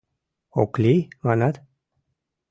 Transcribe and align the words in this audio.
—Ок 0.61 0.71
лий, 0.83 1.01
манат?! 1.25 1.55